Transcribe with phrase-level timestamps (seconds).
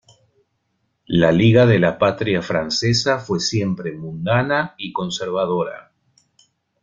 [1.23, 5.91] La Liga de la Patria Francesa fue siempre mundana y conservadora.